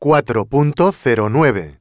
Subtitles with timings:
[0.00, 1.80] 4.09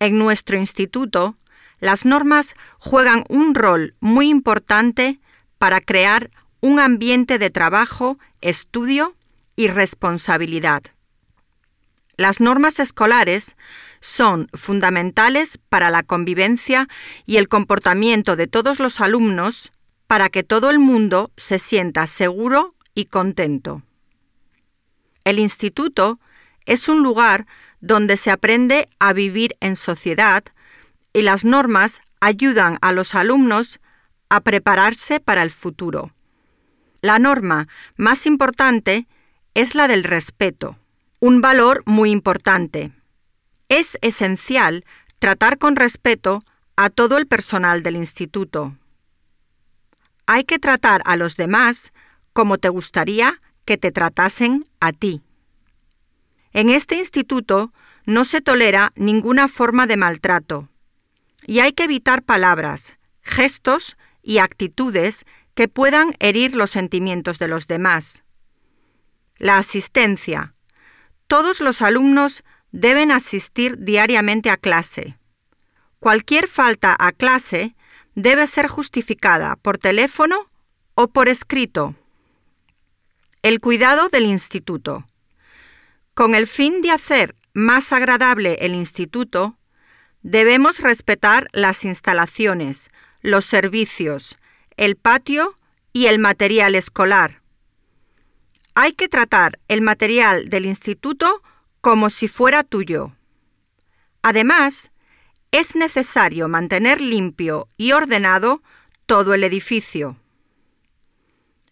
[0.00, 1.36] En nuestro instituto,
[1.78, 5.20] las normas juegan un rol muy importante
[5.58, 6.30] para crear
[6.60, 9.14] un ambiente de trabajo, estudio
[9.54, 10.82] y responsabilidad.
[12.16, 13.56] Las normas escolares
[14.00, 16.88] son fundamentales para la convivencia
[17.26, 19.70] y el comportamiento de todos los alumnos
[20.08, 23.82] para que todo el mundo se sienta seguro y contento.
[25.22, 26.18] El instituto
[26.68, 27.46] es un lugar
[27.80, 30.44] donde se aprende a vivir en sociedad
[31.14, 33.80] y las normas ayudan a los alumnos
[34.28, 36.12] a prepararse para el futuro.
[37.00, 39.08] La norma más importante
[39.54, 40.76] es la del respeto,
[41.20, 42.92] un valor muy importante.
[43.70, 44.84] Es esencial
[45.18, 46.44] tratar con respeto
[46.76, 48.76] a todo el personal del instituto.
[50.26, 51.94] Hay que tratar a los demás
[52.34, 55.22] como te gustaría que te tratasen a ti.
[56.52, 57.72] En este instituto
[58.04, 60.68] no se tolera ninguna forma de maltrato
[61.48, 65.24] y hay que evitar palabras, gestos y actitudes
[65.54, 68.22] que puedan herir los sentimientos de los demás.
[69.38, 70.54] La asistencia.
[71.26, 75.18] Todos los alumnos deben asistir diariamente a clase.
[76.00, 77.74] Cualquier falta a clase
[78.14, 80.50] debe ser justificada por teléfono
[80.94, 81.94] o por escrito.
[83.42, 85.07] El cuidado del instituto.
[86.18, 89.56] Con el fin de hacer más agradable el instituto,
[90.22, 94.36] debemos respetar las instalaciones, los servicios,
[94.76, 95.56] el patio
[95.92, 97.40] y el material escolar.
[98.74, 101.40] Hay que tratar el material del instituto
[101.80, 103.12] como si fuera tuyo.
[104.20, 104.90] Además,
[105.52, 108.60] es necesario mantener limpio y ordenado
[109.06, 110.16] todo el edificio.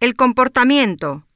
[0.00, 1.26] El comportamiento,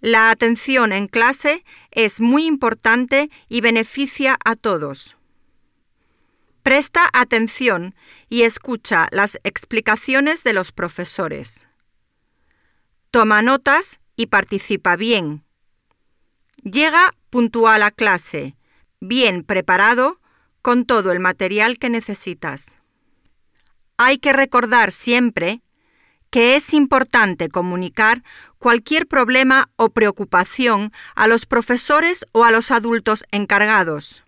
[0.00, 5.16] la atención en clase es muy importante y beneficia a todos.
[6.62, 7.94] Presta atención
[8.28, 11.66] y escucha las explicaciones de los profesores.
[13.10, 15.44] Toma notas y participa bien.
[16.62, 18.56] Llega puntual a clase,
[19.00, 20.20] bien preparado,
[20.60, 22.76] con todo el material que necesitas.
[23.96, 25.62] Hay que recordar siempre
[26.30, 28.22] que es importante comunicar
[28.58, 34.24] cualquier problema o preocupación a los profesores o a los adultos encargados.